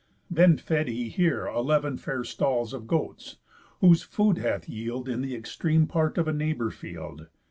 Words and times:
Then 0.31 0.57
fed 0.57 0.87
he 0.87 1.09
here 1.09 1.45
Eleven 1.45 1.95
fair 1.95 2.23
stalls 2.23 2.73
of 2.73 2.87
goats, 2.87 3.37
whose 3.81 4.01
food 4.01 4.39
hath 4.39 4.67
yield 4.67 5.07
In 5.07 5.21
the 5.21 5.35
extreme 5.35 5.85
part 5.85 6.17
of 6.17 6.27
a 6.27 6.33
neighbour 6.33 6.71
field. 6.71 7.27